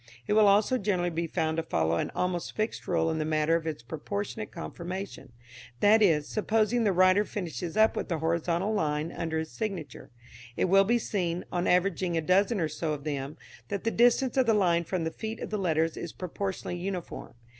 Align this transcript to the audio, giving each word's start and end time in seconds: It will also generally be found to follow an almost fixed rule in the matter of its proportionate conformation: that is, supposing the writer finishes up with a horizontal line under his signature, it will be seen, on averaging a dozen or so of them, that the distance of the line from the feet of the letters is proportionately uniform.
It 0.25 0.33
will 0.33 0.47
also 0.47 0.79
generally 0.79 1.11
be 1.11 1.27
found 1.27 1.57
to 1.57 1.61
follow 1.63 1.97
an 1.97 2.09
almost 2.15 2.55
fixed 2.55 2.87
rule 2.87 3.11
in 3.11 3.19
the 3.19 3.23
matter 3.23 3.55
of 3.55 3.67
its 3.67 3.83
proportionate 3.83 4.49
conformation: 4.49 5.31
that 5.79 6.01
is, 6.01 6.27
supposing 6.27 6.83
the 6.85 6.91
writer 6.91 7.23
finishes 7.23 7.77
up 7.77 7.95
with 7.95 8.11
a 8.11 8.17
horizontal 8.17 8.73
line 8.73 9.11
under 9.11 9.37
his 9.37 9.51
signature, 9.51 10.09
it 10.57 10.65
will 10.65 10.85
be 10.85 10.97
seen, 10.97 11.45
on 11.51 11.67
averaging 11.67 12.17
a 12.17 12.21
dozen 12.21 12.59
or 12.59 12.67
so 12.67 12.93
of 12.93 13.03
them, 13.03 13.37
that 13.67 13.83
the 13.83 13.91
distance 13.91 14.37
of 14.37 14.47
the 14.47 14.55
line 14.55 14.85
from 14.85 15.03
the 15.03 15.11
feet 15.11 15.39
of 15.39 15.51
the 15.51 15.59
letters 15.59 15.95
is 15.95 16.13
proportionately 16.13 16.77
uniform. 16.81 17.35